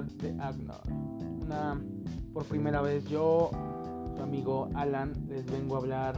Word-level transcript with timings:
de 0.00 0.30
Agnor. 0.40 0.80
Una, 1.42 1.80
por 2.32 2.44
primera 2.46 2.80
vez 2.80 3.04
yo, 3.08 3.50
su 4.16 4.22
amigo 4.22 4.70
Alan, 4.74 5.12
les 5.28 5.44
vengo 5.44 5.76
a 5.76 5.78
hablar 5.78 6.14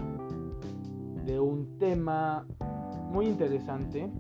de 1.27 1.41
un 1.41 1.79
tema 1.79 2.47
muy 3.11 3.27
interesante 3.27 4.11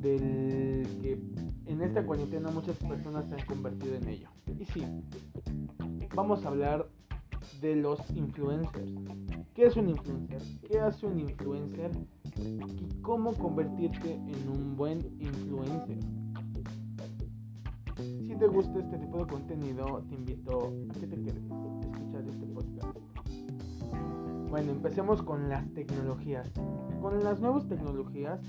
del 0.00 0.86
que 1.00 1.18
en 1.66 1.82
esta 1.82 2.04
cuarentena 2.04 2.50
muchas 2.50 2.76
personas 2.76 3.26
se 3.28 3.34
han 3.36 3.46
convertido 3.46 3.94
en 3.94 4.08
ello. 4.08 4.28
Y 4.58 4.64
sí, 4.66 4.82
vamos 6.14 6.44
a 6.44 6.48
hablar 6.48 6.88
de 7.60 7.76
los 7.76 7.98
influencers. 8.10 8.92
¿Qué 9.54 9.66
es 9.66 9.76
un 9.76 9.88
influencer? 9.88 10.42
¿Qué 10.68 10.80
hace 10.80 11.06
un 11.06 11.18
influencer? 11.20 11.90
¿Y 12.36 13.00
cómo 13.00 13.32
convertirte 13.34 14.14
en 14.14 14.48
un 14.48 14.76
buen 14.76 14.98
influencer? 15.20 15.98
Te 18.38 18.46
gusta 18.46 18.78
este 18.78 18.98
tipo 18.98 19.18
de 19.18 19.26
contenido, 19.26 20.00
te 20.08 20.14
invito 20.14 20.72
a 20.90 20.92
que 21.00 21.08
te 21.08 21.16
quedes 21.16 21.50
a 21.50 21.80
escuchar 21.80 22.28
este 22.28 22.46
podcast. 22.46 22.98
Bueno, 24.48 24.70
empecemos 24.70 25.22
con 25.22 25.48
las 25.48 25.68
tecnologías. 25.74 26.48
Con 27.02 27.24
las 27.24 27.40
nuevas 27.40 27.66
tecnologías, 27.66 28.40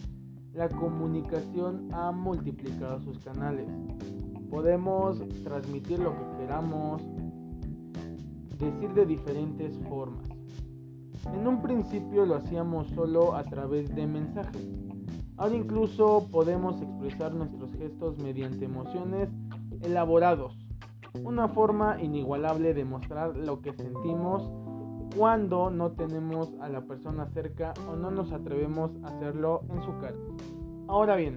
la 0.54 0.70
comunicación 0.70 1.88
ha 1.92 2.12
multiplicado 2.12 3.00
sus 3.00 3.18
canales. 3.18 3.68
Podemos 4.52 5.24
transmitir 5.44 5.98
lo 5.98 6.12
que 6.12 6.38
queramos, 6.38 7.02
decir 8.60 8.94
de 8.94 9.08
diferentes 9.08 9.76
formas. 9.90 10.30
En 11.34 11.48
un 11.48 11.64
principio 11.64 12.28
lo 12.28 12.36
hacíamos 12.36 12.90
solo 12.90 13.36
a 13.36 13.44
través 13.44 13.96
de 13.96 14.06
mensajes. 14.06 14.68
Ahora 15.38 15.56
incluso 15.56 16.28
podemos 16.32 16.80
expresar 16.80 17.34
nuestros 17.34 17.74
gestos 17.74 18.20
mediante 18.20 18.66
emociones 18.66 19.30
elaborados. 19.82 20.58
Una 21.24 21.48
forma 21.48 22.02
inigualable 22.02 22.74
de 22.74 22.86
mostrar 22.86 23.36
lo 23.36 23.62
que 23.62 23.74
sentimos 23.74 24.50
cuando 25.18 25.70
no 25.72 25.92
tenemos 25.92 26.54
a 26.62 26.70
la 26.70 26.82
persona 26.82 27.28
cerca 27.34 27.74
o 27.90 27.96
no 27.96 28.12
nos 28.12 28.32
atrevemos 28.32 28.92
a 29.04 29.08
hacerlo 29.08 29.62
en 29.70 29.82
su 29.82 29.98
cara. 29.98 30.18
Ahora 30.88 31.16
bien, 31.16 31.36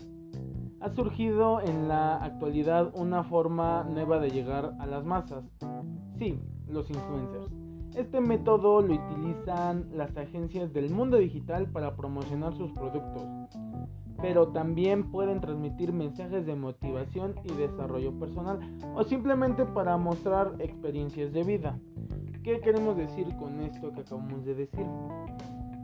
ha 0.80 0.90
surgido 0.90 1.60
en 1.60 1.88
la 1.88 2.16
actualidad 2.16 2.92
una 2.94 3.24
forma 3.24 3.84
nueva 3.84 4.18
de 4.18 4.30
llegar 4.30 4.74
a 4.78 4.86
las 4.86 5.04
masas. 5.04 5.44
Sí, 6.18 6.38
los 6.66 6.90
influencers. 6.90 7.52
Este 7.94 8.20
método 8.20 8.80
lo 8.80 8.94
utilizan 8.94 9.86
las 9.92 10.16
agencias 10.16 10.72
del 10.72 10.90
mundo 10.90 11.18
digital 11.18 11.66
para 11.70 11.94
promocionar 11.94 12.54
sus 12.54 12.72
productos, 12.72 13.22
pero 14.22 14.48
también 14.48 15.10
pueden 15.10 15.40
transmitir 15.40 15.92
mensajes 15.92 16.46
de 16.46 16.54
motivación 16.54 17.34
y 17.44 17.52
desarrollo 17.54 18.18
personal 18.18 18.60
o 18.94 19.02
simplemente 19.02 19.66
para 19.66 19.98
mostrar 19.98 20.54
experiencias 20.60 21.32
de 21.32 21.42
vida. 21.42 21.78
¿Qué 22.44 22.60
queremos 22.60 22.96
decir 22.96 23.26
con 23.36 23.60
esto 23.60 23.92
que 23.92 24.00
acabamos 24.00 24.44
de 24.44 24.54
decir? 24.54 24.86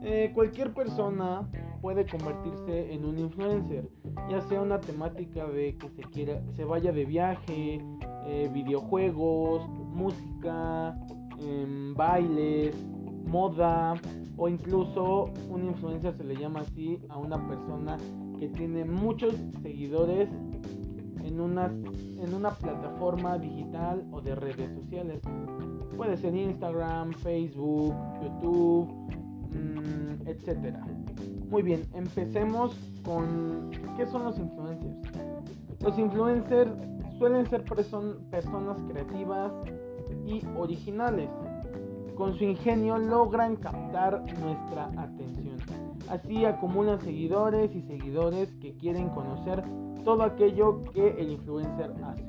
Eh, 0.02 0.30
cualquier 0.32 0.72
persona 0.72 1.48
puede 1.80 2.06
convertirse 2.06 2.92
en 2.92 3.04
un 3.04 3.18
influencer, 3.18 3.88
ya 4.30 4.40
sea 4.42 4.62
una 4.62 4.80
temática 4.80 5.46
de 5.46 5.76
que 5.76 5.88
se 5.90 6.02
quiera, 6.02 6.40
se 6.54 6.64
vaya 6.64 6.92
de 6.92 7.04
viaje, 7.04 7.80
eh, 8.26 8.48
videojuegos, 8.52 9.68
música, 9.68 10.96
em, 11.40 11.94
bailes, 11.94 12.76
moda 13.26 13.94
o 14.36 14.48
incluso 14.48 15.30
un 15.50 15.66
influencer 15.66 16.16
se 16.16 16.24
le 16.24 16.36
llama 16.36 16.60
así 16.60 16.98
a 17.08 17.18
una 17.18 17.46
persona 17.48 17.96
que 18.38 18.48
tiene 18.48 18.84
muchos 18.84 19.34
seguidores 19.62 20.28
en 21.24 21.40
una, 21.40 21.66
en 21.66 22.34
una 22.34 22.50
plataforma 22.50 23.38
digital 23.38 24.06
o 24.12 24.20
de 24.20 24.34
redes 24.34 24.70
sociales. 24.74 25.20
Puede 25.96 26.16
ser 26.16 26.34
Instagram, 26.34 27.12
Facebook, 27.14 27.94
YouTube, 28.22 28.88
mm, 29.50 30.28
etcétera. 30.28 30.86
Muy 31.50 31.62
bien, 31.62 31.82
empecemos 31.94 32.76
con 33.04 33.70
qué 33.96 34.06
son 34.06 34.24
los 34.24 34.38
influencers. 34.38 34.96
Los 35.80 35.98
influencers 35.98 36.70
suelen 37.18 37.46
ser 37.46 37.64
personas 37.64 38.76
creativas 38.88 39.52
y 40.26 40.42
originales. 40.56 41.28
Con 42.18 42.36
su 42.36 42.42
ingenio 42.42 42.98
logran 42.98 43.54
captar 43.54 44.24
nuestra 44.40 44.90
atención. 45.00 45.56
Así 46.10 46.44
acumulan 46.44 47.00
seguidores 47.00 47.72
y 47.76 47.82
seguidores 47.82 48.52
que 48.60 48.74
quieren 48.74 49.08
conocer 49.10 49.62
todo 50.04 50.24
aquello 50.24 50.82
que 50.92 51.10
el 51.10 51.30
influencer 51.30 51.92
hace. 52.04 52.26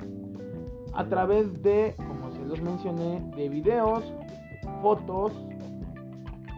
A 0.94 1.08
través 1.08 1.60
de, 1.64 1.96
como 1.96 2.30
se 2.30 2.44
los 2.44 2.62
mencioné, 2.62 3.20
de 3.34 3.48
videos, 3.48 4.04
fotos, 4.80 5.32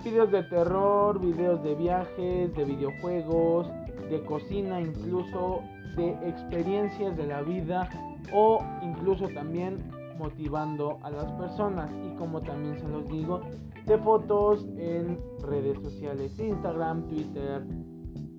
videos 0.04 0.30
de 0.30 0.42
terror, 0.42 1.18
videos 1.18 1.62
de 1.62 1.74
viajes, 1.74 2.54
de 2.54 2.64
videojuegos, 2.66 3.66
de 4.10 4.22
cocina, 4.26 4.78
incluso 4.78 5.62
de 5.96 6.10
experiencias 6.28 7.16
de 7.16 7.26
la 7.28 7.40
vida 7.40 7.88
o 8.30 8.62
incluso 8.82 9.26
también 9.28 9.78
motivando 10.22 10.98
a 11.02 11.10
las 11.10 11.30
personas 11.32 11.90
y 12.06 12.14
como 12.16 12.40
también 12.40 12.78
se 12.78 12.88
los 12.88 13.08
digo 13.08 13.40
de 13.86 13.98
fotos 13.98 14.64
en 14.76 15.18
redes 15.40 15.82
sociales 15.82 16.38
Instagram, 16.38 17.08
Twitter, 17.08 17.66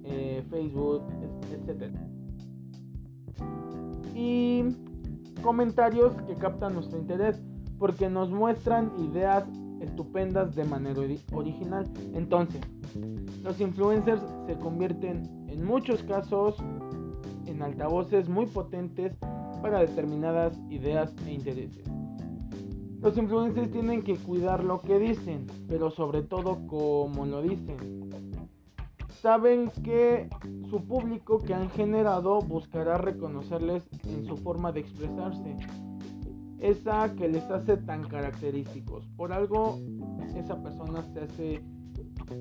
eh, 0.06 0.44
Facebook, 0.50 1.04
etc. 1.52 1.94
Y 4.16 4.64
comentarios 5.42 6.14
que 6.28 6.36
captan 6.36 6.74
nuestro 6.74 6.98
interés 6.98 7.42
porque 7.78 8.10
nos 8.10 8.30
muestran 8.30 8.94
ideas 9.00 9.44
estupendas 9.82 10.56
de 10.56 10.64
manera 10.64 11.02
original. 11.34 11.86
Entonces, 12.14 12.62
los 13.44 13.60
influencers 13.60 14.22
se 14.46 14.58
convierten 14.58 15.24
en 15.50 15.66
muchos 15.66 16.02
casos 16.04 16.56
en 17.46 17.62
altavoces 17.62 18.30
muy 18.30 18.46
potentes 18.46 19.14
para 19.64 19.80
determinadas 19.80 20.60
ideas 20.70 21.16
e 21.26 21.32
intereses. 21.32 21.86
Los 23.00 23.18
influencers 23.18 23.72
tienen 23.72 24.04
que 24.04 24.18
cuidar 24.18 24.62
lo 24.62 24.82
que 24.82 25.00
dicen, 25.00 25.48
pero 25.70 25.90
sobre 25.90 26.22
todo 26.22 26.68
cómo 26.68 27.26
lo 27.26 27.42
dicen. 27.42 28.10
Saben 29.22 29.72
que 29.82 30.30
su 30.70 30.86
público 30.86 31.40
que 31.40 31.54
han 31.54 31.70
generado 31.70 32.42
buscará 32.42 32.98
reconocerles 32.98 33.88
en 34.06 34.26
su 34.26 34.36
forma 34.36 34.74
de 34.74 34.82
expresarse 34.82 35.58
esa 36.60 37.16
que 37.16 37.30
les 37.30 37.50
hace 37.50 37.78
tan 37.78 38.04
característicos. 38.04 39.08
Por 39.16 39.32
algo 39.32 39.80
esa 40.36 40.62
persona 40.62 41.04
se 41.14 41.22
hace 41.22 41.64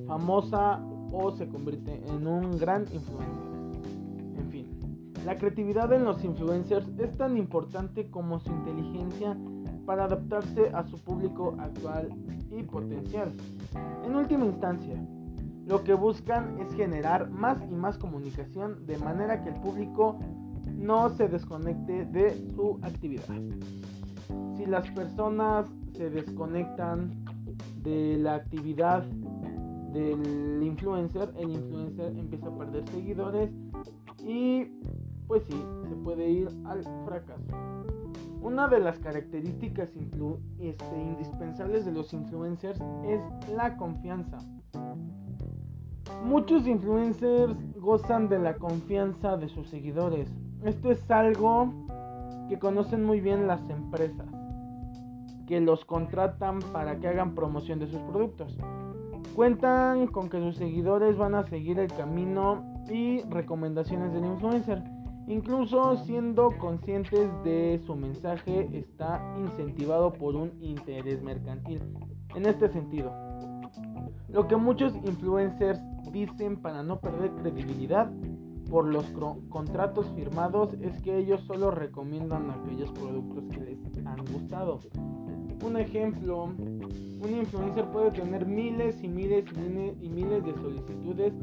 famosa 0.08 0.84
o 1.12 1.30
se 1.30 1.46
convierte 1.48 2.02
en 2.08 2.26
un 2.26 2.58
gran 2.58 2.82
influencer. 2.92 3.51
La 5.24 5.38
creatividad 5.38 5.92
en 5.92 6.04
los 6.04 6.24
influencers 6.24 6.86
es 6.98 7.16
tan 7.16 7.36
importante 7.36 8.10
como 8.10 8.40
su 8.40 8.50
inteligencia 8.50 9.36
para 9.86 10.04
adaptarse 10.04 10.70
a 10.74 10.84
su 10.84 10.98
público 10.98 11.56
actual 11.58 12.08
y 12.50 12.62
potencial. 12.62 13.30
En 14.04 14.14
última 14.14 14.44
instancia, 14.44 14.96
lo 15.66 15.84
que 15.84 15.94
buscan 15.94 16.58
es 16.60 16.74
generar 16.74 17.30
más 17.30 17.58
y 17.70 17.74
más 17.74 17.98
comunicación 17.98 18.86
de 18.86 18.98
manera 18.98 19.42
que 19.42 19.50
el 19.50 19.60
público 19.60 20.18
no 20.76 21.10
se 21.10 21.28
desconecte 21.28 22.04
de 22.06 22.34
su 22.54 22.78
actividad 22.82 23.34
si 24.62 24.66
las 24.66 24.88
personas 24.90 25.66
se 25.96 26.08
desconectan 26.10 27.10
de 27.82 28.16
la 28.18 28.36
actividad 28.36 29.02
del 29.92 30.62
influencer, 30.62 31.32
el 31.36 31.50
influencer 31.50 32.16
empieza 32.16 32.46
a 32.46 32.58
perder 32.58 32.88
seguidores 32.90 33.50
y 34.24 34.68
pues 35.26 35.42
sí, 35.44 35.64
se 35.88 35.94
puede 35.96 36.28
ir 36.28 36.48
al 36.64 36.84
fracaso. 37.04 37.44
Una 38.42 38.66
de 38.66 38.80
las 38.80 38.98
características 38.98 39.90
este, 40.58 41.00
indispensables 41.00 41.84
de 41.84 41.92
los 41.92 42.12
influencers 42.12 42.80
es 43.04 43.20
la 43.54 43.76
confianza. 43.76 44.38
Muchos 46.24 46.66
influencers 46.66 47.54
gozan 47.80 48.28
de 48.28 48.38
la 48.38 48.56
confianza 48.56 49.36
de 49.36 49.48
sus 49.48 49.68
seguidores. 49.68 50.28
Esto 50.64 50.90
es 50.90 51.10
algo 51.10 51.72
que 52.48 52.58
conocen 52.58 53.04
muy 53.04 53.20
bien 53.20 53.46
las 53.46 53.68
empresas 53.70 54.28
que 55.46 55.60
los 55.60 55.84
contratan 55.84 56.60
para 56.72 56.98
que 56.98 57.08
hagan 57.08 57.34
promoción 57.34 57.78
de 57.78 57.86
sus 57.86 58.00
productos. 58.02 58.56
Cuentan 59.34 60.06
con 60.08 60.28
que 60.28 60.38
sus 60.38 60.56
seguidores 60.56 61.16
van 61.16 61.34
a 61.34 61.44
seguir 61.44 61.78
el 61.78 61.92
camino 61.92 62.64
y 62.90 63.22
recomendaciones 63.22 64.12
del 64.12 64.24
influencer. 64.24 64.82
Incluso 65.28 65.96
siendo 66.04 66.50
conscientes 66.58 67.30
de 67.44 67.80
su 67.86 67.94
mensaje 67.94 68.68
está 68.72 69.34
incentivado 69.38 70.12
por 70.12 70.34
un 70.34 70.52
interés 70.60 71.22
mercantil. 71.22 71.80
En 72.34 72.46
este 72.46 72.68
sentido, 72.68 73.12
lo 74.28 74.48
que 74.48 74.56
muchos 74.56 74.94
influencers 75.04 75.80
dicen 76.10 76.56
para 76.56 76.82
no 76.82 77.00
perder 77.00 77.30
credibilidad 77.36 78.10
por 78.70 78.86
los 78.86 79.04
contratos 79.50 80.10
firmados 80.16 80.70
es 80.80 81.00
que 81.02 81.18
ellos 81.18 81.42
solo 81.42 81.70
recomiendan 81.70 82.50
aquellos 82.50 82.90
productos 82.92 83.44
que 83.50 83.60
les 83.60 84.06
han 84.06 84.24
gustado. 84.32 84.80
Un 85.64 85.76
ejemplo, 85.76 86.44
un 86.44 87.30
influencer 87.30 87.84
puede 87.90 88.10
tener 88.10 88.46
miles 88.46 89.02
y 89.04 89.08
miles 89.08 89.44
y 90.00 90.08
miles 90.08 90.44
de 90.44 90.54
solicitudes 90.54 91.34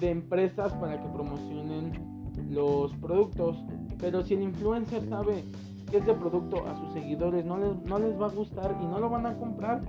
de 0.00 0.10
empresas 0.10 0.72
para 0.74 1.00
que 1.00 1.08
promocionen 1.08 2.07
los 2.50 2.94
productos. 2.96 3.56
Pero 3.98 4.22
si 4.22 4.34
el 4.34 4.42
influencer 4.42 5.08
sabe 5.08 5.44
que 5.90 5.98
ese 5.98 6.14
producto 6.14 6.66
a 6.66 6.76
sus 6.76 6.92
seguidores 6.92 7.44
no 7.44 7.58
les, 7.58 7.82
no 7.84 7.98
les 7.98 8.20
va 8.20 8.26
a 8.26 8.30
gustar 8.30 8.76
y 8.80 8.86
no 8.86 8.98
lo 8.98 9.08
van 9.08 9.26
a 9.26 9.36
comprar, 9.36 9.82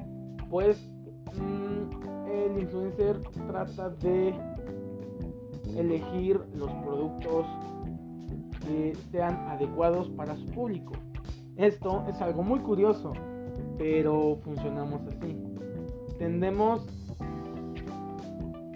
pues 0.50 0.78
mm, 1.36 2.30
el 2.30 2.60
influencer 2.60 3.22
trata 3.48 3.90
de 3.90 4.34
elegir 5.78 6.42
los 6.56 6.72
productos 6.72 7.46
que 8.66 8.96
sean 9.12 9.36
adecuados 9.48 10.10
para 10.10 10.36
su 10.36 10.46
público. 10.48 10.94
Esto 11.56 12.06
es 12.08 12.22
algo 12.22 12.44
muy 12.44 12.60
curioso, 12.60 13.14
pero 13.78 14.38
funcionamos 14.44 15.02
así. 15.08 15.38
Tendemos, 16.18 16.86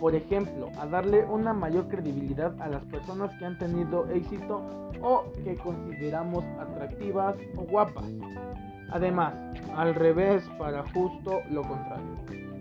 por 0.03 0.15
ejemplo, 0.15 0.67
a 0.81 0.85
darle 0.85 1.23
una 1.23 1.53
mayor 1.53 1.87
credibilidad 1.87 2.53
a 2.61 2.67
las 2.67 2.83
personas 2.87 3.33
que 3.39 3.45
han 3.45 3.57
tenido 3.57 4.05
éxito 4.09 4.61
o 5.01 5.31
que 5.45 5.55
consideramos 5.55 6.43
atractivas 6.59 7.37
o 7.55 7.61
guapas. 7.61 8.03
Además, 8.91 9.33
al 9.77 9.95
revés 9.95 10.43
para 10.59 10.83
justo 10.91 11.39
lo 11.49 11.61
contrario. 11.61 12.17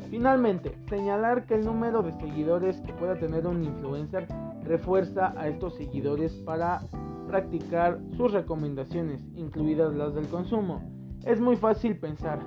Finalmente, 0.08 0.78
señalar 0.88 1.44
que 1.46 1.56
el 1.56 1.64
número 1.64 2.04
de 2.04 2.12
seguidores 2.12 2.80
que 2.82 2.92
pueda 2.92 3.16
tener 3.16 3.44
un 3.44 3.64
influencer 3.64 4.28
refuerza 4.62 5.34
a 5.36 5.48
estos 5.48 5.74
seguidores 5.74 6.32
para 6.46 6.82
practicar 7.26 7.98
sus 8.16 8.30
recomendaciones, 8.30 9.20
incluidas 9.34 9.92
las 9.96 10.14
del 10.14 10.28
consumo. 10.28 10.80
Es 11.24 11.40
muy 11.40 11.56
fácil 11.56 11.98
pensar, 11.98 12.38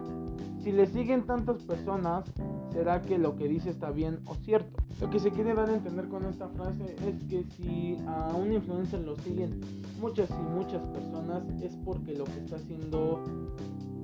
si 0.64 0.72
le 0.72 0.86
siguen 0.86 1.26
tantas 1.26 1.62
personas, 1.64 2.32
¿será 2.76 3.02
que 3.02 3.18
lo 3.18 3.38
que 3.38 3.48
dice 3.48 3.70
está 3.70 3.90
bien 3.90 4.20
o 4.26 4.36
cierto? 4.36 4.84
Lo 5.00 5.10
que 5.10 5.20
se 5.20 5.32
quiere 5.32 5.54
dar 5.54 5.70
a 5.70 5.76
entender 5.76 6.10
con 6.10 6.26
esta 6.26 6.50
frase 6.50 6.96
es 7.08 7.24
que 7.30 7.46
si 7.56 7.98
a 8.06 8.36
un 8.36 8.52
influencer 8.52 9.00
lo 9.00 9.16
siguen 9.16 9.62
muchas 10.02 10.30
y 10.30 10.54
muchas 10.54 10.82
personas 10.88 11.44
es 11.64 11.74
porque 11.86 12.14
lo 12.14 12.26
que 12.26 12.38
está 12.38 12.58
haciendo 12.58 13.24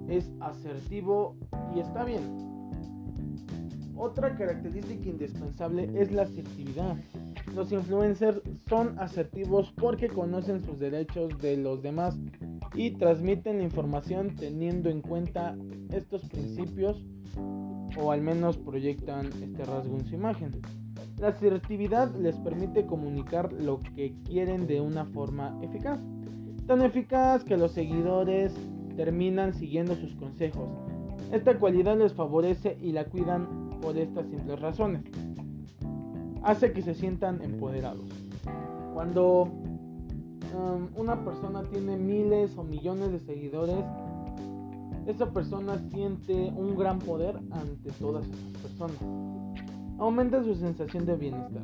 es 0.07 0.31
asertivo 0.39 1.35
y 1.75 1.81
está 1.81 2.06
bien. 2.06 2.23
Otra 3.97 4.35
característica 4.35 5.09
indispensable 5.09 5.89
es 5.94 6.12
la 6.13 6.24
asertividad. 6.24 6.95
Los 7.53 7.74
influencers 7.74 8.41
son 8.69 8.97
asertivos 9.00 9.74
porque 9.75 10.07
conocen 10.07 10.63
sus 10.63 10.79
derechos 10.79 11.38
de 11.39 11.57
los 11.57 11.83
demás 11.83 12.17
y 12.74 12.91
transmiten 12.91 13.57
la 13.57 13.63
información 13.65 14.33
teniendo 14.38 14.89
en 14.89 15.01
cuenta 15.01 15.57
estos 15.91 16.21
principios 16.29 17.03
o 17.97 18.11
al 18.11 18.21
menos 18.21 18.57
proyectan 18.57 19.27
este 19.41 19.63
rasgo 19.65 19.97
en 19.97 20.05
su 20.05 20.15
imagen. 20.15 20.51
La 21.17 21.29
asertividad 21.29 22.13
les 22.15 22.35
permite 22.38 22.85
comunicar 22.85 23.53
lo 23.53 23.79
que 23.79 24.15
quieren 24.25 24.65
de 24.67 24.81
una 24.81 25.05
forma 25.05 25.57
eficaz, 25.61 25.99
tan 26.65 26.81
eficaz 26.81 27.43
que 27.43 27.57
los 27.57 27.73
seguidores 27.73 28.53
terminan 28.95 29.53
siguiendo 29.53 29.95
sus 29.95 30.15
consejos. 30.15 30.69
Esta 31.31 31.57
cualidad 31.57 31.97
les 31.97 32.13
favorece 32.13 32.77
y 32.81 32.91
la 32.91 33.05
cuidan 33.05 33.79
por 33.81 33.97
estas 33.97 34.27
simples 34.27 34.59
razones. 34.59 35.03
Hace 36.43 36.73
que 36.73 36.81
se 36.81 36.93
sientan 36.93 37.41
empoderados. 37.41 38.05
Cuando 38.93 39.43
um, 39.43 40.88
una 40.95 41.23
persona 41.23 41.63
tiene 41.63 41.97
miles 41.97 42.57
o 42.57 42.63
millones 42.63 43.11
de 43.11 43.19
seguidores, 43.19 43.85
esa 45.07 45.31
persona 45.31 45.77
siente 45.89 46.51
un 46.56 46.77
gran 46.77 47.00
poder 47.00 47.38
ante 47.51 47.92
todas 48.00 48.25
esas 48.25 48.62
personas. 48.62 48.98
Aumenta 50.00 50.44
su 50.44 50.56
sensación 50.56 51.06
de 51.06 51.15
bienestar. 51.15 51.63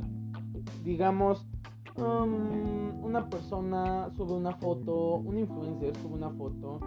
Digamos, 0.83 1.45
um, 1.97 3.03
una 3.03 3.29
persona 3.29 4.09
sube 4.15 4.33
una 4.33 4.53
foto, 4.53 5.15
un 5.15 5.37
influencer 5.37 5.95
sube 5.97 6.13
una 6.13 6.29
foto 6.31 6.79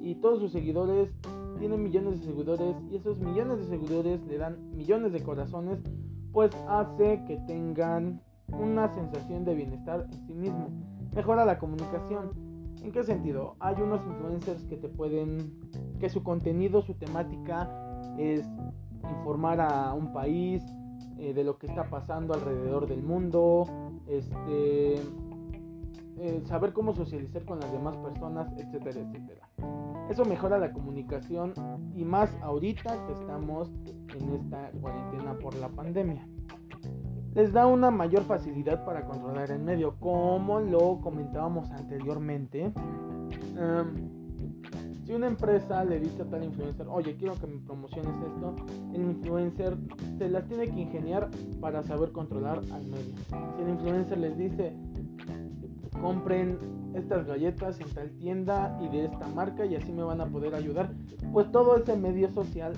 y 0.00 0.16
todos 0.16 0.40
sus 0.40 0.52
seguidores 0.52 1.10
tienen 1.58 1.82
millones 1.82 2.20
de 2.20 2.26
seguidores 2.26 2.76
y 2.90 2.96
esos 2.96 3.18
millones 3.18 3.58
de 3.58 3.64
seguidores 3.66 4.20
le 4.26 4.38
dan 4.38 4.56
millones 4.74 5.12
de 5.12 5.22
corazones, 5.22 5.78
pues 6.32 6.50
hace 6.68 7.24
que 7.26 7.36
tengan 7.46 8.20
una 8.48 8.92
sensación 8.94 9.44
de 9.44 9.54
bienestar 9.54 10.06
en 10.12 10.26
sí 10.26 10.34
mismo. 10.34 10.68
Mejora 11.14 11.44
la 11.44 11.58
comunicación. 11.58 12.51
¿En 12.82 12.90
qué 12.90 13.04
sentido? 13.04 13.56
Hay 13.60 13.76
unos 13.80 14.04
influencers 14.06 14.64
que 14.64 14.76
te 14.76 14.88
pueden, 14.88 15.60
que 16.00 16.08
su 16.08 16.22
contenido, 16.22 16.82
su 16.82 16.94
temática 16.94 17.70
es 18.18 18.46
informar 19.08 19.60
a 19.60 19.94
un 19.94 20.12
país 20.12 20.62
eh, 21.18 21.32
de 21.32 21.44
lo 21.44 21.58
que 21.58 21.68
está 21.68 21.88
pasando 21.88 22.34
alrededor 22.34 22.88
del 22.88 23.02
mundo, 23.02 23.66
este, 24.08 24.94
eh, 26.18 26.42
saber 26.44 26.72
cómo 26.72 26.92
socializar 26.92 27.44
con 27.44 27.60
las 27.60 27.70
demás 27.72 27.96
personas, 27.98 28.52
etcétera, 28.58 29.00
etcétera. 29.00 29.48
Eso 30.10 30.24
mejora 30.24 30.58
la 30.58 30.72
comunicación 30.72 31.54
y 31.94 32.04
más 32.04 32.36
ahorita 32.42 33.06
que 33.06 33.12
estamos 33.12 33.70
en 34.18 34.32
esta 34.32 34.70
cuarentena 34.80 35.38
por 35.38 35.54
la 35.54 35.68
pandemia. 35.68 36.26
Les 37.34 37.50
da 37.50 37.66
una 37.66 37.90
mayor 37.90 38.24
facilidad 38.24 38.84
para 38.84 39.06
controlar 39.06 39.50
el 39.50 39.60
medio, 39.60 39.94
como 39.98 40.60
lo 40.60 41.00
comentábamos 41.00 41.70
anteriormente. 41.70 42.72
Em, 43.56 44.22
si 45.06 45.14
una 45.14 45.28
empresa 45.28 45.82
le 45.82 45.98
dice 45.98 46.22
a 46.22 46.26
tal 46.26 46.44
influencer, 46.44 46.86
oye, 46.88 47.16
quiero 47.16 47.34
que 47.34 47.46
me 47.46 47.58
promociones 47.60 48.12
esto, 48.26 48.54
el 48.92 49.02
influencer 49.02 49.76
se 50.18 50.28
las 50.28 50.46
tiene 50.46 50.68
que 50.68 50.80
ingeniar 50.80 51.30
para 51.60 51.82
saber 51.82 52.12
controlar 52.12 52.58
al 52.58 52.84
medio. 52.84 53.14
Si 53.56 53.62
el 53.62 53.70
influencer 53.70 54.18
les 54.18 54.36
dice, 54.36 54.76
compren 56.02 56.58
estas 56.94 57.26
galletas 57.26 57.80
en 57.80 57.88
tal 57.94 58.10
tienda 58.18 58.76
y 58.82 58.88
de 58.88 59.06
esta 59.06 59.26
marca 59.28 59.64
y 59.64 59.76
así 59.76 59.92
me 59.92 60.02
van 60.02 60.20
a 60.20 60.26
poder 60.26 60.54
ayudar. 60.54 60.90
Pues 61.32 61.50
todo 61.50 61.76
ese 61.76 61.96
medio 61.96 62.28
social 62.30 62.74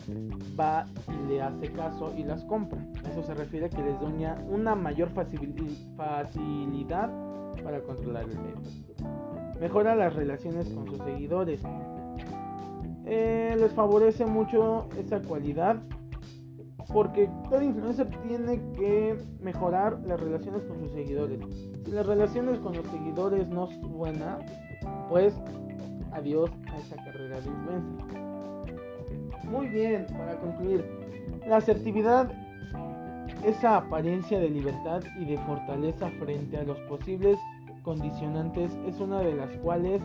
va 0.60 0.86
y 1.08 1.28
le 1.28 1.42
hace 1.42 1.72
caso 1.72 2.14
y 2.16 2.22
las 2.22 2.44
compra. 2.44 2.78
Eso 3.10 3.24
se 3.24 3.34
refiere 3.34 3.66
a 3.66 3.68
que 3.70 3.82
les 3.82 3.98
da 3.98 4.38
una 4.48 4.76
mayor 4.76 5.08
facilidad 5.08 6.30
para 7.64 7.80
controlar 7.80 8.24
el 8.24 8.38
medio. 8.38 8.60
Mejora 9.58 9.96
las 9.96 10.14
relaciones 10.14 10.68
con 10.68 10.86
sus 10.86 10.98
seguidores. 10.98 11.62
Eh, 13.06 13.56
les 13.58 13.72
favorece 13.72 14.26
mucho 14.26 14.88
esa 14.98 15.20
cualidad 15.20 15.76
porque 16.92 17.28
cada 17.50 17.64
influencer 17.64 18.08
tiene 18.26 18.60
que 18.74 19.18
mejorar 19.40 19.98
las 20.06 20.20
relaciones 20.20 20.62
con 20.64 20.78
sus 20.78 20.92
seguidores. 20.92 21.40
Si 21.84 21.90
las 21.90 22.06
relaciones 22.06 22.58
con 22.60 22.74
los 22.74 22.86
seguidores 22.86 23.48
no 23.48 23.66
son 23.68 23.92
buenas, 23.92 24.42
pues 25.08 25.34
adiós 26.12 26.50
a 26.72 26.78
esa 26.78 26.96
carrera 26.96 27.40
de. 27.40 27.50
Muy 29.48 29.68
bien, 29.68 30.06
para 30.16 30.38
concluir, 30.38 30.84
la 31.46 31.58
asertividad, 31.58 32.32
esa 33.44 33.76
apariencia 33.76 34.38
de 34.38 34.48
libertad 34.48 35.02
y 35.20 35.26
de 35.26 35.38
fortaleza 35.38 36.10
frente 36.18 36.56
a 36.56 36.64
los 36.64 36.78
posibles 36.80 37.38
condicionantes 37.82 38.72
es 38.86 38.98
una 39.00 39.20
de 39.20 39.34
las 39.34 39.50
cuales 39.58 40.00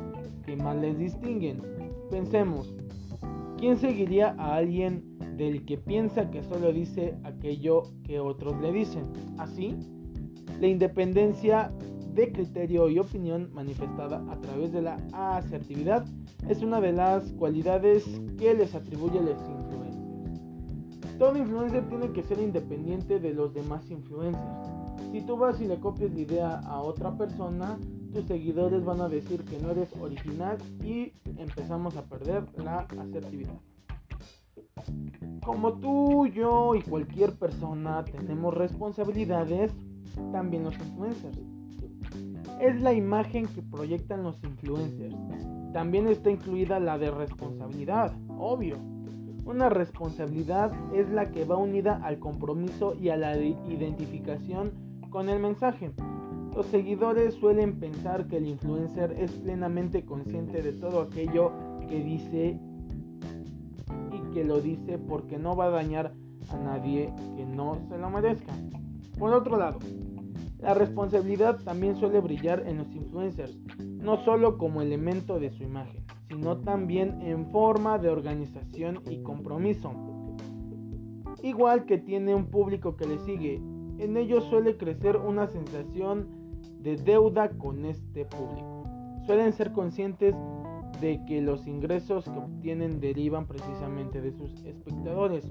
que 0.46 0.58
más 0.58 0.76
les 0.76 0.98
distinguen. 0.98 1.62
Pensemos, 2.12 2.74
¿quién 3.58 3.78
seguiría 3.78 4.36
a 4.38 4.56
alguien 4.56 5.18
del 5.40 5.64
que 5.66 5.78
piensa 5.78 6.30
que 6.30 6.44
solo 6.44 6.74
dice 6.74 7.16
aquello 7.24 7.84
que 8.04 8.20
otros 8.20 8.60
le 8.62 8.74
dicen. 8.74 9.06
Así, 9.38 9.74
la 10.60 10.68
independencia 10.68 11.72
de 12.14 12.32
criterio 12.32 12.90
y 12.90 13.00
opinión 13.00 13.50
manifestada 13.54 14.24
a 14.32 14.40
través 14.42 14.72
de 14.72 14.82
la 14.82 14.98
asertividad 15.14 16.06
es 16.48 16.62
una 16.62 16.82
de 16.82 16.92
las 16.92 17.32
cualidades 17.34 18.04
que 18.38 18.54
les 18.54 18.76
atribuye 18.76 19.22
los 19.22 19.40
influencers. 19.48 21.18
Todo 21.18 21.38
influencer 21.38 21.88
tiene 21.90 22.12
que 22.12 22.24
ser 22.24 22.40
independiente 22.40 23.20
de 23.20 23.34
los 23.34 23.54
demás 23.54 23.90
influencers. 23.92 24.70
Si 25.12 25.22
tú 25.22 25.38
vas 25.38 25.60
y 25.60 25.68
le 25.68 25.80
copias 25.80 26.12
la 26.14 26.20
idea 26.20 26.60
a 26.60 26.82
otra 26.82 27.18
persona, 27.18 27.78
tus 28.14 28.26
seguidores 28.26 28.84
van 28.86 29.02
a 29.02 29.10
decir 29.10 29.44
que 29.44 29.60
no 29.60 29.72
eres 29.72 29.90
original 30.00 30.58
y 30.84 31.14
empezamos 31.38 31.96
a 31.98 32.04
perder 32.04 32.44
la 32.64 32.88
asertividad. 32.98 33.60
Como 35.44 35.74
tú, 35.80 36.28
yo 36.28 36.76
y 36.76 36.82
cualquier 36.82 37.34
persona 37.34 38.04
tenemos 38.06 38.54
responsabilidades, 38.54 39.74
también 40.32 40.64
los 40.64 40.78
influencers. 40.78 41.40
Es 42.60 42.82
la 42.82 42.94
imagen 42.94 43.48
que 43.48 43.62
proyectan 43.62 44.24
los 44.24 44.44
influencers. 44.44 45.16
También 45.74 46.08
está 46.08 46.32
incluida 46.32 46.80
la 46.80 46.98
de 46.98 47.12
responsabilidad, 47.12 48.14
obvio. 48.38 48.78
Una 49.46 49.70
responsabilidad 49.70 50.72
es 50.94 51.10
la 51.10 51.32
que 51.32 51.46
va 51.46 51.58
unida 51.58 52.00
al 52.04 52.20
compromiso 52.20 52.96
y 52.96 53.10
a 53.10 53.18
la 53.18 53.38
identificación 53.38 54.72
con 55.10 55.30
el 55.30 55.40
mensaje. 55.40 55.92
Los 56.56 56.66
seguidores 56.68 57.36
suelen 57.36 57.80
pensar 57.80 58.28
que 58.28 58.38
el 58.38 58.48
influencer 58.48 59.16
es 59.18 59.32
plenamente 59.32 60.04
consciente 60.04 60.62
de 60.62 60.74
todo 60.74 61.02
aquello 61.02 61.52
que 61.88 62.04
dice 62.04 62.60
y 64.12 64.34
que 64.34 64.44
lo 64.44 64.60
dice 64.60 64.98
porque 64.98 65.38
no 65.38 65.56
va 65.56 65.66
a 65.66 65.70
dañar 65.70 66.14
a 66.52 66.58
nadie 66.58 67.14
que 67.36 67.46
no 67.46 67.78
se 67.90 67.98
lo 67.98 68.10
merezca. 68.10 68.54
Por 69.18 69.34
otro 69.34 69.58
lado, 69.58 69.80
la 70.60 70.74
responsabilidad 70.74 71.64
también 71.64 71.96
suele 71.96 72.20
brillar 72.20 72.64
en 72.68 72.78
los 72.78 72.94
influencers, 72.94 73.58
no 73.80 74.18
solo 74.26 74.58
como 74.58 74.82
elemento 74.82 75.40
de 75.40 75.52
su 75.52 75.64
imagen, 75.64 76.04
sino 76.28 76.58
también 76.58 77.22
en 77.22 77.48
forma 77.48 77.98
de 77.98 78.10
organización 78.10 79.02
y 79.10 79.22
compromiso. 79.24 79.92
Igual 81.42 81.86
que 81.86 81.98
tiene 81.98 82.36
un 82.36 82.48
público 82.48 82.98
que 82.98 83.08
le 83.08 83.20
sigue, 83.20 83.62
en 84.00 84.18
ellos 84.18 84.44
suele 84.46 84.78
crecer 84.78 85.16
una 85.18 85.48
sensación 85.48 86.28
de 86.82 86.98
deuda 86.98 87.50
con 87.50 87.86
este 87.86 88.26
público. 88.26 88.84
Suelen 89.26 89.54
ser 89.54 89.72
conscientes 89.72 90.36
de 91.00 91.24
que 91.26 91.42
los 91.42 91.68
ingresos 91.68 92.26
que 92.26 92.38
obtienen 92.38 93.00
derivan 93.00 93.46
precisamente 93.46 94.22
de 94.22 94.34
sus 94.34 94.64
espectadores. 94.66 95.50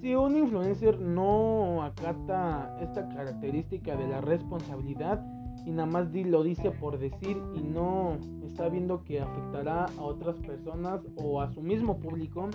Si 0.00 0.14
un 0.14 0.34
influencer 0.34 0.98
no 0.98 1.82
acata 1.82 2.74
esta 2.80 3.06
característica 3.10 3.96
de 3.96 4.08
la 4.08 4.22
responsabilidad 4.22 5.22
y 5.66 5.72
nada 5.72 5.84
más 5.84 6.10
lo 6.10 6.42
dice 6.42 6.70
por 6.70 6.98
decir 6.98 7.36
y 7.54 7.60
no 7.60 8.16
está 8.42 8.70
viendo 8.70 9.04
que 9.04 9.20
afectará 9.20 9.84
a 9.84 10.02
otras 10.02 10.36
personas 10.36 11.02
o 11.16 11.42
a 11.42 11.52
su 11.52 11.60
mismo 11.60 11.98
público, 11.98 12.48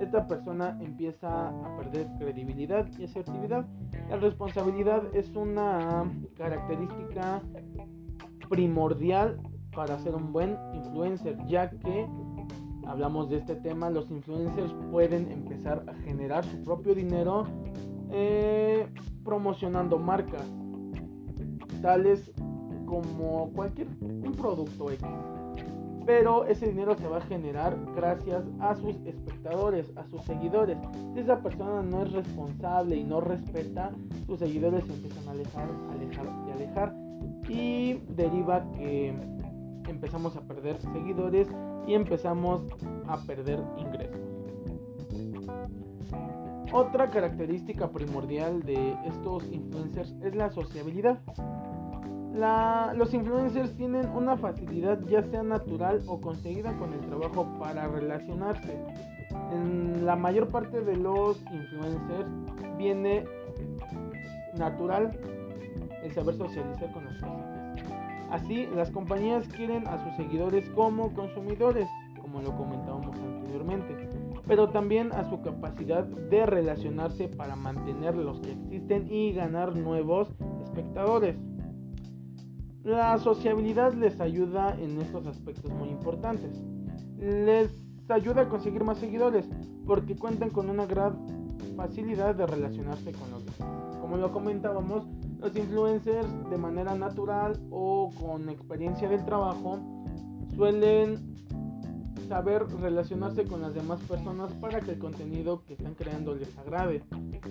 esta 0.00 0.26
persona 0.26 0.78
empieza 0.80 1.48
a 1.48 1.76
perder 1.76 2.08
credibilidad 2.18 2.88
y 2.98 3.04
asertividad. 3.04 3.66
La 4.08 4.16
responsabilidad 4.16 5.02
es 5.14 5.28
una 5.36 6.10
característica 6.34 7.42
primordial 8.48 9.38
para 9.74 9.98
ser 9.98 10.14
un 10.14 10.32
buen 10.32 10.56
influencer, 10.72 11.36
ya 11.46 11.68
que 11.68 12.08
hablamos 12.90 13.30
de 13.30 13.36
este 13.36 13.54
tema, 13.54 13.88
los 13.88 14.10
influencers 14.10 14.72
pueden 14.90 15.30
empezar 15.30 15.84
a 15.86 15.94
generar 16.02 16.44
su 16.44 16.62
propio 16.64 16.92
dinero 16.92 17.46
eh, 18.10 18.88
promocionando 19.24 19.96
marcas, 19.96 20.42
tales 21.82 22.32
como 22.86 23.52
cualquier 23.52 23.86
un 24.00 24.34
producto 24.36 24.90
X. 24.90 25.06
Pero 26.04 26.44
ese 26.46 26.66
dinero 26.66 26.96
se 26.96 27.06
va 27.06 27.18
a 27.18 27.20
generar 27.20 27.78
gracias 27.94 28.42
a 28.58 28.74
sus 28.74 28.96
espectadores, 29.06 29.92
a 29.96 30.04
sus 30.08 30.22
seguidores. 30.24 30.76
Si 31.14 31.20
esa 31.20 31.40
persona 31.40 31.82
no 31.82 32.02
es 32.02 32.12
responsable 32.12 32.96
y 32.96 33.04
no 33.04 33.20
respeta, 33.20 33.92
sus 34.26 34.40
seguidores 34.40 34.84
se 34.84 34.92
empiezan 34.94 35.28
a 35.28 35.30
alejar, 35.30 35.68
alejar 35.92 36.26
y 36.48 36.50
alejar. 36.50 36.96
Y 37.48 37.92
deriva 38.16 38.64
que 38.72 39.14
empezamos 39.90 40.36
a 40.36 40.40
perder 40.42 40.80
seguidores 40.80 41.48
y 41.86 41.94
empezamos 41.94 42.62
a 43.06 43.18
perder 43.26 43.60
ingresos. 43.76 44.20
Otra 46.72 47.10
característica 47.10 47.88
primordial 47.90 48.62
de 48.62 48.94
estos 49.04 49.44
influencers 49.50 50.14
es 50.22 50.34
la 50.36 50.50
sociabilidad. 50.50 51.18
los 52.94 53.12
influencers 53.12 53.76
tienen 53.76 54.08
una 54.10 54.36
facilidad 54.36 55.00
ya 55.08 55.22
sea 55.24 55.42
natural 55.42 56.00
o 56.06 56.20
conseguida 56.20 56.76
con 56.78 56.92
el 56.92 57.00
trabajo 57.00 57.46
para 57.58 57.88
relacionarse. 57.88 58.78
En 59.52 60.06
la 60.06 60.14
mayor 60.14 60.48
parte 60.48 60.80
de 60.80 60.96
los 60.96 61.40
influencers 61.52 62.28
viene 62.78 63.24
natural 64.56 65.10
el 66.04 66.12
saber 66.12 66.36
socializar 66.36 66.92
con 66.92 67.04
las 67.04 67.14
personas. 67.14 67.59
Así, 68.30 68.66
las 68.74 68.90
compañías 68.90 69.46
quieren 69.48 69.86
a 69.88 70.02
sus 70.04 70.16
seguidores 70.16 70.68
como 70.70 71.12
consumidores, 71.14 71.88
como 72.20 72.40
lo 72.40 72.56
comentábamos 72.56 73.16
anteriormente, 73.18 74.08
pero 74.46 74.68
también 74.68 75.12
a 75.12 75.28
su 75.28 75.40
capacidad 75.42 76.04
de 76.04 76.46
relacionarse 76.46 77.28
para 77.28 77.56
mantener 77.56 78.14
los 78.14 78.40
que 78.40 78.52
existen 78.52 79.12
y 79.12 79.32
ganar 79.32 79.76
nuevos 79.76 80.28
espectadores. 80.62 81.36
La 82.84 83.18
sociabilidad 83.18 83.94
les 83.94 84.20
ayuda 84.20 84.76
en 84.80 85.00
estos 85.00 85.26
aspectos 85.26 85.70
muy 85.72 85.88
importantes. 85.88 86.62
Les 87.18 87.74
ayuda 88.08 88.42
a 88.42 88.48
conseguir 88.48 88.84
más 88.84 88.98
seguidores 88.98 89.48
porque 89.86 90.16
cuentan 90.16 90.50
con 90.50 90.70
una 90.70 90.86
gran 90.86 91.16
facilidad 91.76 92.34
de 92.34 92.46
relacionarse 92.46 93.12
con 93.12 93.30
los 93.30 93.44
demás. 93.44 93.96
Como 94.00 94.16
lo 94.16 94.32
comentábamos, 94.32 95.06
los 95.40 95.56
influencers 95.56 96.28
de 96.50 96.58
manera 96.58 96.94
natural 96.94 97.58
o 97.70 98.10
con 98.20 98.48
experiencia 98.48 99.08
del 99.08 99.24
trabajo 99.24 99.78
suelen 100.54 101.30
saber 102.28 102.64
relacionarse 102.80 103.44
con 103.44 103.60
las 103.60 103.74
demás 103.74 104.00
personas 104.02 104.52
para 104.54 104.80
que 104.80 104.92
el 104.92 104.98
contenido 104.98 105.64
que 105.64 105.74
están 105.74 105.94
creando 105.94 106.34
les 106.34 106.56
agrade, 106.58 107.02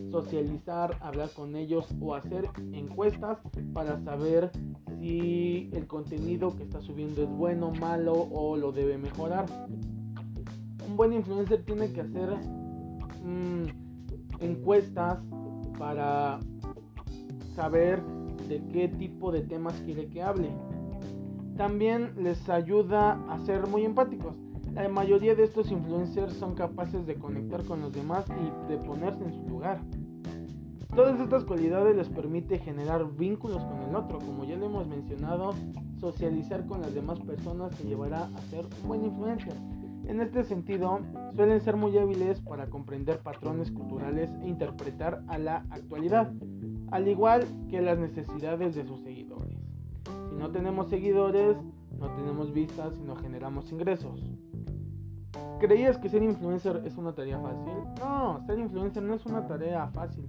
socializar, 0.10 0.98
hablar 1.01 1.29
con 1.36 1.55
ellos 1.55 1.86
o 2.00 2.15
hacer 2.15 2.50
encuestas 2.72 3.39
para 3.74 4.01
saber 4.03 4.51
si 5.00 5.69
el 5.74 5.86
contenido 5.88 6.55
que 6.55 6.63
está 6.63 6.79
subiendo 6.79 7.24
es 7.24 7.29
bueno, 7.29 7.72
malo 7.72 8.13
o 8.31 8.55
lo 8.55 8.72
debe 8.72 8.98
mejorar. 8.98 9.48
Un 10.88 10.96
buen 10.96 11.12
influencer 11.12 11.63
tiene 11.65 11.91
que 11.91 12.01
hacer 12.01 12.29
mm, 13.24 13.65
encuestas 14.39 15.19
para 15.77 16.39
saber 17.56 18.01
de 18.48 18.62
qué 18.72 18.88
tipo 18.88 19.32
de 19.32 19.41
temas 19.41 19.74
quiere 19.86 20.08
que 20.08 20.22
hable. 20.22 20.50
También 21.58 22.13
les 22.18 22.50
ayuda 22.50 23.20
a 23.29 23.39
ser 23.39 23.68
muy 23.68 23.86
empáticos. 23.86 24.36
La 24.74 24.88
mayoría 24.88 25.36
de 25.36 25.44
estos 25.44 25.72
influencers 25.72 26.34
son 26.34 26.56
capaces 26.56 27.06
de 27.06 27.15
conectar 27.15 27.63
con 27.65 27.82
los 27.82 27.91
demás 27.91 28.25
y 28.29 28.72
de 28.72 28.77
ponerse 28.77 29.24
en 29.24 29.34
su 29.34 29.50
lugar. 29.50 29.82
Todas 30.96 31.20
estas 31.20 31.44
cualidades 31.44 31.96
les 31.96 32.10
permite 32.10 32.60
generar 32.60 33.06
vínculos 33.15 33.63
con 33.63 33.82
el 33.84 33.96
otro, 33.96 34.20
como 34.20 34.46
ya 34.46 34.56
le 34.58 34.65
hemos 34.65 34.88
mencionado, 34.88 35.53
socializar 36.00 36.65
con 36.65 36.82
las 36.82 36.94
demás 36.94 37.20
personas 37.20 37.75
te 37.77 37.88
llevará 37.88 38.24
a 38.24 38.41
ser 38.50 38.65
un 38.82 38.88
buen 38.88 39.06
influencer. 39.06 39.53
En 40.08 40.22
este 40.22 40.44
sentido, 40.44 41.00
suelen 41.36 41.62
ser 41.62 41.75
muy 41.75 41.96
hábiles 41.98 42.41
para 42.41 42.68
comprender 42.68 43.20
patrones 43.20 43.70
culturales 43.70 44.32
e 44.41 44.48
interpretar 44.48 45.24
a 45.27 45.38
la 45.38 45.65
actualidad 45.70 46.32
al 46.91 47.08
igual 47.08 47.46
que 47.69 47.81
las 47.81 47.98
necesidades 47.98 48.75
de 48.75 48.86
sus 48.86 49.01
seguidores. 49.01 49.58
Si 50.29 50.36
no 50.36 50.51
tenemos 50.51 50.89
seguidores, 50.89 51.58
no 51.98 52.10
tenemos 52.15 52.53
vistas 52.53 52.98
y 52.98 53.03
no 53.03 53.15
generamos 53.15 53.72
ingresos. 53.72 54.22
¿Creías 55.60 55.98
que 55.98 56.10
ser 56.10 56.24
influencer 56.24 56.81
es 56.86 56.98
una 56.98 57.13
tarea 57.13 57.39
fácil? 57.39 57.74
No, 58.00 58.41
ser 58.46 58.60
influencer 58.60 59.03
no 59.03 59.13
es 59.13 59.25
una 59.25 59.46
tarea 59.46 59.88
fácil. 59.88 60.27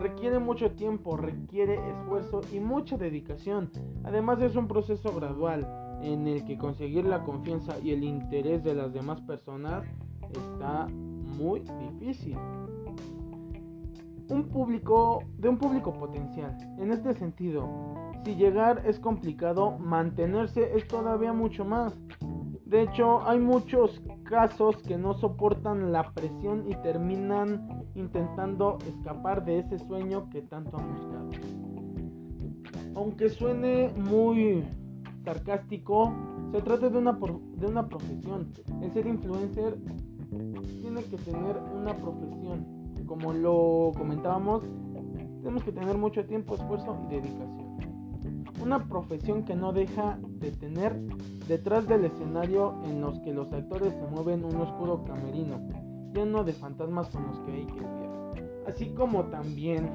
Requiere 0.00 0.38
mucho 0.38 0.70
tiempo, 0.72 1.16
requiere 1.16 1.74
esfuerzo 1.90 2.40
y 2.52 2.60
mucha 2.60 2.96
dedicación. 2.96 3.70
Además 4.04 4.40
es 4.40 4.56
un 4.56 4.68
proceso 4.68 5.14
gradual 5.14 5.66
en 6.02 6.26
el 6.28 6.44
que 6.44 6.56
conseguir 6.56 7.04
la 7.04 7.24
confianza 7.24 7.78
y 7.80 7.90
el 7.90 8.04
interés 8.04 8.62
de 8.62 8.74
las 8.74 8.92
demás 8.92 9.20
personas 9.22 9.84
está 10.32 10.86
muy 10.86 11.60
difícil 11.60 12.36
un 14.30 14.48
público, 14.48 15.22
de 15.38 15.48
un 15.48 15.58
público 15.58 15.92
potencial. 15.92 16.56
En 16.78 16.92
este 16.92 17.14
sentido, 17.14 17.68
si 18.24 18.34
llegar 18.34 18.82
es 18.86 18.98
complicado, 19.00 19.78
mantenerse 19.78 20.76
es 20.76 20.86
todavía 20.86 21.32
mucho 21.32 21.64
más. 21.64 21.94
De 22.66 22.82
hecho, 22.82 23.26
hay 23.26 23.38
muchos 23.38 24.02
casos 24.24 24.76
que 24.82 24.98
no 24.98 25.14
soportan 25.14 25.90
la 25.90 26.12
presión 26.12 26.68
y 26.68 26.74
terminan 26.82 27.86
intentando 27.94 28.76
escapar 28.86 29.44
de 29.44 29.60
ese 29.60 29.78
sueño 29.78 30.28
que 30.28 30.42
tanto 30.42 30.76
han 30.76 30.94
buscado. 30.94 31.30
Aunque 32.94 33.30
suene 33.30 33.90
muy 33.96 34.64
sarcástico, 35.24 36.12
se 36.52 36.60
trata 36.60 36.90
de 36.90 36.98
una, 36.98 37.12
de 37.12 37.66
una 37.66 37.86
profesión. 37.86 38.52
El 38.82 38.92
ser 38.92 39.06
influencer 39.06 39.78
tiene 40.82 41.02
que 41.04 41.16
tener 41.16 41.56
una 41.74 41.94
profesión 41.94 42.77
como 43.08 43.32
lo 43.32 43.92
comentábamos, 43.96 44.62
tenemos 45.42 45.64
que 45.64 45.72
tener 45.72 45.96
mucho 45.96 46.24
tiempo, 46.26 46.54
esfuerzo 46.54 46.96
y 47.06 47.14
dedicación. 47.14 47.78
Una 48.62 48.84
profesión 48.86 49.44
que 49.44 49.54
no 49.54 49.72
deja 49.72 50.18
de 50.22 50.52
tener 50.52 51.00
detrás 51.48 51.88
del 51.88 52.04
escenario 52.04 52.74
en 52.84 53.00
los 53.00 53.18
que 53.20 53.32
los 53.32 53.52
actores 53.52 53.94
se 53.94 54.06
mueven 54.08 54.44
un 54.44 54.56
oscuro 54.56 55.04
camerino, 55.04 55.58
lleno 56.12 56.44
de 56.44 56.52
fantasmas 56.52 57.08
con 57.08 57.26
los 57.26 57.38
que 57.40 57.52
hay 57.52 57.66
que 57.66 57.74
lidiar. 57.74 58.08
Así 58.66 58.90
como 58.90 59.24
también 59.24 59.88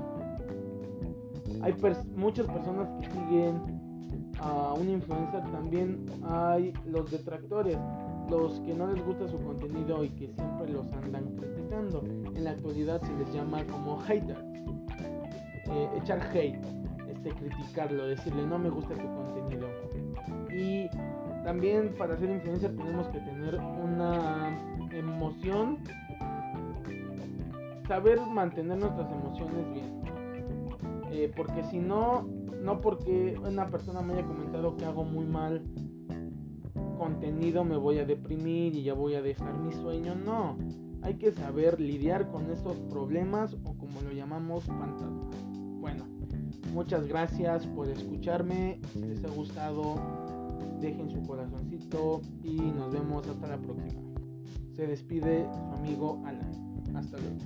hay 1.61 1.75
muchas 2.15 2.47
personas 2.47 2.89
que 2.99 3.11
siguen 3.11 3.61
a 4.39 4.73
un 4.73 4.89
influencer, 4.89 5.43
también 5.51 6.05
hay 6.23 6.73
los 6.85 7.11
detractores, 7.11 7.77
los 8.29 8.59
que 8.61 8.73
no 8.73 8.87
les 8.87 9.03
gusta 9.05 9.27
su 9.27 9.37
contenido 9.39 10.03
y 10.03 10.09
que 10.09 10.27
siempre 10.27 10.69
los 10.69 10.91
andan 10.93 11.25
criticando. 11.35 12.01
En 12.35 12.43
la 12.43 12.51
actualidad 12.51 13.01
se 13.01 13.13
les 13.13 13.33
llama 13.33 13.63
como 13.65 13.97
haters, 13.99 14.39
eh, 15.69 15.89
echar 16.01 16.21
hate. 16.33 16.59
de 17.23 17.29
criticarlo, 17.31 18.05
decirle 18.07 18.45
no 18.45 18.59
me 18.59 18.69
gusta 18.69 18.95
tu 18.95 19.07
contenido. 19.07 19.67
Y 20.51 20.89
también 21.43 21.93
para 21.97 22.17
ser 22.17 22.29
influencer 22.29 22.75
tenemos 22.75 23.07
que 23.07 23.19
tener 23.19 23.55
una 23.55 24.57
emoción, 24.91 25.77
saber 27.87 28.19
mantener 28.21 28.77
nuestras 28.77 29.09
emociones 29.11 29.73
bien. 29.73 30.01
Eh, 31.11 31.31
porque 31.35 31.63
si 31.63 31.79
no, 31.79 32.27
no 32.61 32.81
porque 32.81 33.37
una 33.45 33.67
persona 33.67 34.01
me 34.01 34.13
haya 34.13 34.25
comentado 34.25 34.75
que 34.75 34.85
hago 34.85 35.03
muy 35.03 35.25
mal 35.25 35.61
contenido 37.03 37.65
me 37.65 37.75
voy 37.75 37.99
a 37.99 38.05
deprimir 38.05 38.73
y 38.75 38.83
ya 38.83 38.93
voy 38.93 39.15
a 39.15 39.21
dejar 39.21 39.59
mi 39.59 39.73
sueño, 39.73 40.15
no. 40.15 40.57
Hay 41.01 41.15
que 41.15 41.33
saber 41.33 41.81
lidiar 41.81 42.31
con 42.31 42.49
esos 42.49 42.79
problemas 42.89 43.57
o 43.65 43.73
como 43.73 44.01
lo 44.01 44.13
llamamos 44.13 44.63
fantasmas. 44.63 45.35
Bueno, 45.81 46.05
muchas 46.73 47.05
gracias 47.05 47.67
por 47.67 47.89
escucharme. 47.89 48.79
Si 48.93 48.99
les 48.99 49.21
ha 49.25 49.27
gustado, 49.27 49.95
dejen 50.79 51.09
su 51.09 51.21
corazoncito 51.23 52.21
y 52.41 52.55
nos 52.55 52.93
vemos 52.93 53.27
hasta 53.27 53.47
la 53.49 53.57
próxima. 53.57 54.01
Se 54.73 54.87
despide 54.87 55.45
su 55.53 55.73
amigo 55.73 56.23
Alan. 56.25 56.53
Hasta 56.95 57.17
luego. 57.19 57.37